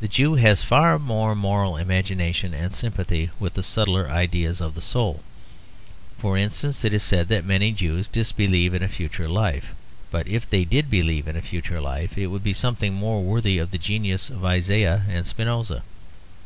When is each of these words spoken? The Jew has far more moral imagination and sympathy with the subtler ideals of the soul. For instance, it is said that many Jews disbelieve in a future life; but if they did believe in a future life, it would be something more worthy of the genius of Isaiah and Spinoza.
The 0.00 0.08
Jew 0.08 0.34
has 0.34 0.62
far 0.62 0.98
more 0.98 1.34
moral 1.34 1.78
imagination 1.78 2.52
and 2.52 2.74
sympathy 2.74 3.30
with 3.40 3.54
the 3.54 3.62
subtler 3.62 4.10
ideals 4.10 4.60
of 4.60 4.74
the 4.74 4.82
soul. 4.82 5.22
For 6.18 6.36
instance, 6.36 6.84
it 6.84 6.92
is 6.92 7.02
said 7.02 7.28
that 7.28 7.46
many 7.46 7.72
Jews 7.72 8.08
disbelieve 8.08 8.74
in 8.74 8.82
a 8.82 8.88
future 8.90 9.26
life; 9.26 9.72
but 10.10 10.28
if 10.28 10.46
they 10.50 10.66
did 10.66 10.90
believe 10.90 11.26
in 11.26 11.34
a 11.34 11.40
future 11.40 11.80
life, 11.80 12.18
it 12.18 12.26
would 12.26 12.44
be 12.44 12.52
something 12.52 12.92
more 12.92 13.22
worthy 13.24 13.56
of 13.56 13.70
the 13.70 13.78
genius 13.78 14.28
of 14.28 14.44
Isaiah 14.44 15.06
and 15.08 15.26
Spinoza. 15.26 15.82